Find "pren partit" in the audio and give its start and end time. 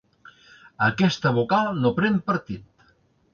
2.01-2.91